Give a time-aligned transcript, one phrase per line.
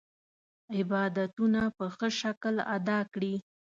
[0.77, 3.35] عبادتونه په ښه شکل ادا کړي.